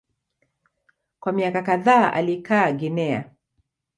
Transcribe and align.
Kwa 1.19 1.31
miaka 1.31 1.61
kadhaa 1.63 2.11
alikaa 2.13 2.71
Guinea. 2.71 3.31